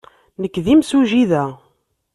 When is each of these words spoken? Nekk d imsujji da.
Nekk 0.41 0.55
d 0.65 0.67
imsujji 0.73 1.23
da. 1.31 1.43